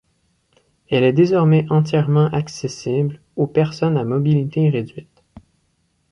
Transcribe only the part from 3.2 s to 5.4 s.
aux personnes à mobilité réduite.